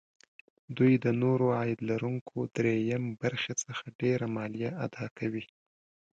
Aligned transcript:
دوی 0.77 0.93
د 1.03 1.05
نورو 1.21 1.47
عاید 1.57 1.79
لرونکو 1.89 2.35
دریم 2.55 3.03
برخې 3.21 3.53
څخه 3.63 3.83
ډېره 4.01 4.25
مالیه 4.35 4.71
اداکوي 4.85 5.45